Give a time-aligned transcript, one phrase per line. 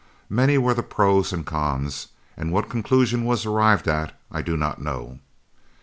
[0.31, 4.81] Many were the pros and cons, and what conclusion was arrived at I do not
[4.81, 5.19] know.